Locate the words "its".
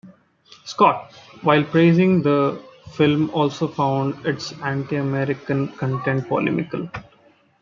4.25-4.51